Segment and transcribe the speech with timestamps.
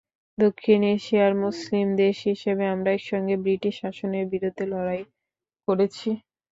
[0.37, 5.01] দক্ষিণ এশিয়ার মুসলিম দেশ হিসেবে আমরা একসঙ্গে ব্রিটিশ শাসনের বিরুদ্ধে লড়াই
[5.67, 6.09] করেছি।